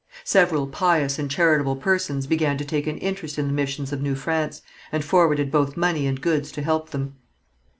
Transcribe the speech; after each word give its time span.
Several 0.25 0.65
pious 0.65 1.19
and 1.19 1.29
charitable 1.29 1.75
persons 1.75 2.25
began 2.25 2.57
to 2.57 2.65
take 2.65 2.87
an 2.87 2.97
interest 2.97 3.37
in 3.37 3.45
the 3.45 3.53
missions 3.53 3.93
of 3.93 4.01
New 4.01 4.15
France, 4.15 4.63
and 4.91 5.05
forwarded 5.05 5.51
both 5.51 5.77
money 5.77 6.07
and 6.07 6.19
goods 6.19 6.51
to 6.53 6.63
help 6.63 6.89
them. 6.89 7.17